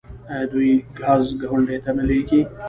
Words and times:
آیا 0.31 0.45
دوی 0.51 0.69
ګاز 0.99 1.25
ګاونډیو 1.41 1.83
ته 1.85 1.91
نه 1.97 2.03
لیږي؟ 2.09 2.41